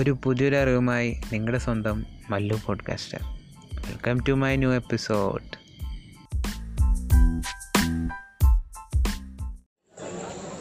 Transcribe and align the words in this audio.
ഒരു 0.00 0.18
പുതിയൊരു 0.24 0.56
അറിവുമായി 0.56 1.20
നിങ്ങളുടെ 1.32 1.58
സ്വന്തം 1.58 2.06
Mallu 2.30 2.60
podcaster 2.66 3.18
welcome 3.88 4.20
to 4.28 4.32
my 4.32 4.56
new 4.56 4.72
episode 4.72 5.48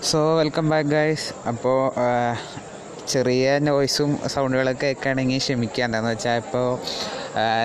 so 0.04 0.38
welcome 0.38 0.70
back 0.70 0.90
guys 0.90 1.48
അപ്പോൾ 1.48 1.80
ചെറിയ 3.08 3.60
നോയ്സും 3.60 4.18
സൗണ്ടുകളൊക്കെ 4.28 4.86
കേൾക്കുകയാണെങ്കിൽ 4.86 5.38
ക്ഷമിക്കുക. 5.38 5.84
എന്താണെന്ന് 5.84 6.12
വെച്ചാൽ 6.12 6.38
ഇപ്പോൾ 6.38 6.68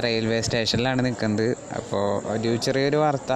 റെയിൽവേ 0.02 0.41
സ്റ്റേഷനിലാണ് 0.41 1.04
നിൽക്കുന്നത്. 1.04 1.56
അപ്പോൾ 1.77 2.27
ഒരു 2.27 2.56
ചെറിയൊരു 2.56 2.96
വാർത്ത. 2.96 3.32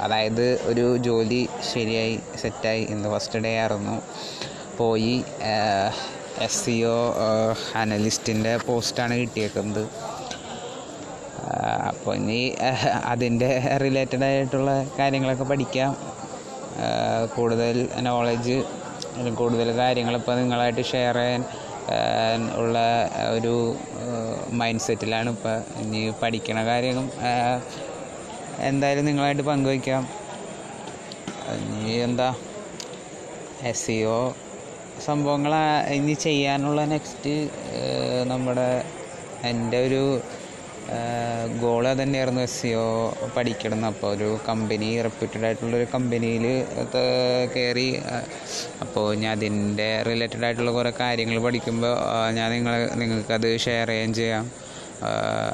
അതായത് 0.00 0.62
ഒരു 0.62 0.96
ജോലി 0.96 1.48
ശരിയായി 1.74 2.20
സെറ്റായി 2.40 2.84
ഇന്ന് 2.84 3.08
ഫസ്റ്റ് 3.14 3.38
ഡേ 3.38 3.58
ആയിരുന്നു. 3.58 4.02
പോയി 4.76 5.24
എസ് 6.44 6.58
സി 6.64 6.74
ഒ 6.94 6.98
അനലിസ്റ്റിന്റെ 7.80 8.52
പോസ്റ്റാണ് 8.66 9.14
കിട്ടിയേക്കുന്നത്. 9.20 9.84
അപ്പോൾ 11.90 12.12
ഇനി 12.16 12.40
അതിന്റെ 13.12 13.50
റിലേറ്റഡ് 13.84 14.24
ആയിട്ടുള്ള 14.28 14.70
കാര്യങ്ങളൊക്കെ 14.98 15.46
പഠിക്കാം. 15.52 15.92
കൂടുതൽ 17.36 17.76
നോളജ് 18.06 18.56
കൂടുതൽ 19.40 19.68
കാര്യങ്ങളിപ്പോൾ 19.82 20.34
നിങ്ങളായിട്ട് 20.40 20.82
ഷെയർ 20.92 21.18
ചെയ്യാൻ 21.20 21.44
ഉള്ള 22.60 22.78
ഒരു 23.36 23.54
മൈൻഡ് 24.60 24.84
സെറ്റിലാണ് 24.86 25.28
ഇപ്പോൾ 25.36 25.56
ഇനി 25.82 26.00
പഠിക്കണ 26.22 26.58
കാര്യങ്ങളും 26.70 27.10
എന്തായാലും 28.70 29.06
നിങ്ങളായിട്ട് 29.10 29.42
പങ്കുവയ്ക്കാം. 29.42 30.02
ഇനി 31.60 31.94
എന്താ? 32.08 32.28
എസ് 33.70 33.86
സി 33.86 33.96
ഒ 34.16 34.20
സംഭവങ്ങൾ 35.04 35.52
ഇനി 35.94 36.14
ചെയ്യാനുള്ള 36.14 36.84
നെക്സ്റ്റ് 36.84 37.34
നമ്മുടെ 38.26 38.68
എന്റെ 39.44 39.78
ഒരു 39.86 40.02
ഗോൾ 41.60 41.84
തന്നെയായിരുന്നു 42.00 42.40
എസ് 42.40 42.58
സി 42.62 42.68
ഒ 42.74 42.84
പഠിക്കണം 43.36 43.84
അപ്പോൾ 43.84 44.08
ഒരു 44.14 44.38
കമ്പനി 44.48 45.02
റെപ്യൂട്ടഡ് 45.02 45.44
ആയിട്ടുള്ളൊരു 45.44 45.86
കമ്പനിയിൽ 45.94 46.44
കയറി 47.54 47.88
അപ്പോൾ 48.82 49.14
ഞാൻ 49.14 49.32
അതിന്റെ 49.32 50.02
റിലേറ്റഡ് 50.02 50.44
ആയിട്ടുള്ള 50.44 50.70
കുറേ 50.70 50.92
കാര്യങ്ങൾ 51.00 51.38
പഠിക്കുമ്പോൾ 51.42 51.94
ഞാൻ 52.32 52.50
നിങ്ങൾ 52.50 52.88
നിങ്ങൾക്കത് 52.94 53.58
ഷെയർ 53.58 53.88
ചെയ്യുകയും 53.88 54.14
ചെയ്യാം. 54.14 54.46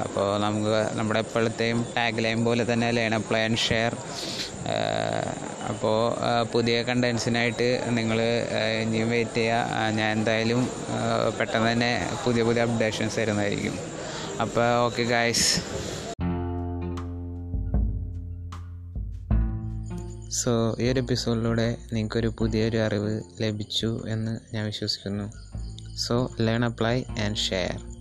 അപ്പോൾ 0.04 0.38
നമുക്ക് 0.40 0.96
നമ്മുടെ 0.98 1.20
എപ്പോഴത്തെയും 1.20 1.86
ടാഗ് 1.96 2.24
ലൈൻ 2.24 2.44
പോലെ 2.44 2.72
തന്നെ 2.72 2.90
ലേൺ 2.92 3.14
അപ്ലൈ 3.14 3.40
ആൻഡ് 3.40 3.56
ഷെയർ 3.58 3.94
അപ്പോൾ 5.68 5.98
പുതിയ 6.52 6.82
കണ്ടൻസിനായിട്ട് 6.82 7.68
നിങ്ങൾ 7.88 8.18
ഇനിയും 8.82 9.10
വെയിറ്റ് 9.10 9.34
ചെയ്യുക 9.34 9.90
ഞാൻ 9.98 10.18
എന്തായാലും 10.18 10.70
പെട്ടെന്ന് 11.38 11.72
തന്നെ 11.72 11.92
പുതിയ 12.24 12.42
പുതിയ 12.42 12.62
അപ്ഡേഷൻസ് 12.62 13.18
തരുന്നതായിരിക്കും. 13.18 13.78
അപ്പോൾ 14.40 14.66
ഓക്കെ 14.86 15.02
ഗായ്സ് 15.02 15.48
സോ 20.40 20.76
ഈ 20.80 20.84
ഒരു 20.92 21.00
എപ്പിസോഡിലൂടെ 21.00 21.76
നിങ്ങൾക്കൊരു 21.92 22.28
പുതിയൊരു 22.38 22.76
അറിവ് 22.76 23.20
ലഭിച്ചു 23.42 23.90
എന്ന് 24.08 24.54
ഞാൻ 24.54 24.64
വിശ്വസിക്കുന്നു. 24.66 25.26
So 26.04 26.14
learn 26.40 26.64
apply 26.64 26.96
and 27.24 27.36
share 27.36 27.91